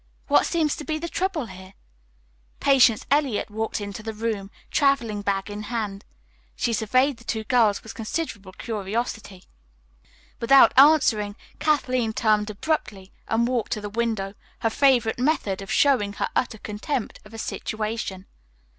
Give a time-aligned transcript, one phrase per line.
[0.27, 1.75] "What seems to be the trouble here?"
[2.59, 6.05] Patience Eliot walked into the room, traveling bag in hand.
[6.55, 9.43] She surveyed the two girls with considerable curiosity.
[10.39, 16.13] Without answering, Kathleen turned abruptly and walked to the window, her favorite method of showing
[16.13, 18.25] her utter contempt of a situation.